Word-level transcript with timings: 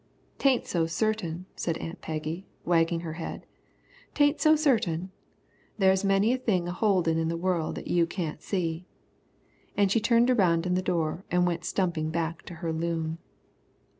"'Tain't 0.39 0.65
so 0.65 0.87
certain," 0.87 1.45
said 1.55 1.77
Aunt 1.77 2.01
Peggy, 2.01 2.47
wagging 2.65 3.01
her 3.01 3.13
head, 3.21 3.45
"'tain't 4.15 4.41
so 4.41 4.55
certain. 4.55 5.11
There's 5.77 6.03
many 6.03 6.33
a 6.33 6.39
thing 6.39 6.67
a 6.67 6.71
holdin' 6.71 7.19
in 7.19 7.27
the 7.27 7.37
world 7.37 7.75
that 7.75 7.85
you 7.87 8.07
can't 8.07 8.41
see." 8.41 8.87
And 9.77 9.91
she 9.91 9.99
turned 9.99 10.31
around 10.31 10.65
in 10.65 10.73
the 10.73 10.81
door 10.81 11.23
and 11.29 11.45
went 11.45 11.65
stumping 11.65 12.09
back 12.09 12.41
to 12.47 12.55
her 12.65 12.73
loom. 12.73 13.19